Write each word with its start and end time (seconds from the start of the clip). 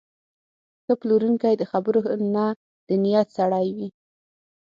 ښه 0.83 0.93
پلورونکی 0.99 1.53
د 1.57 1.63
خبرو 1.71 2.01
نه، 2.35 2.45
د 2.87 2.89
نیت 3.03 3.27
سړی 3.37 3.67
وي. 3.75 3.87